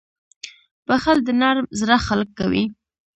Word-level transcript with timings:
•بښل 0.87 1.17
د 1.23 1.29
نرم 1.41 1.65
زړه 1.79 1.97
خلک 2.07 2.29
کوي. 2.39 2.63